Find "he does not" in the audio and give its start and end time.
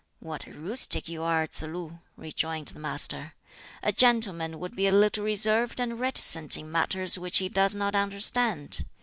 7.37-7.93